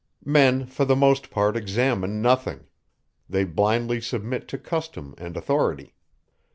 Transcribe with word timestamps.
Men, 0.25 0.65
for 0.65 0.83
the 0.83 0.95
most 0.95 1.29
part, 1.29 1.55
examine 1.55 2.23
nothing: 2.23 2.65
they 3.29 3.43
blindly 3.43 4.01
submit 4.01 4.47
to 4.47 4.57
custom 4.57 5.13
and 5.19 5.37
authority. 5.37 5.93